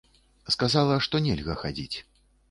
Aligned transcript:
Сказала, 0.53 0.95
што 1.07 1.21
нельга 1.25 1.55
хадзіць. 1.65 1.97